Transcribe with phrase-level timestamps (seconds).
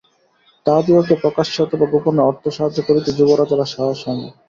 [0.65, 4.27] তাহাদিগকে প্রকাশ্যে অথবা গোপনে অর্থ সাহায্য করিতে যুবরাজের আর সাহস হয় না।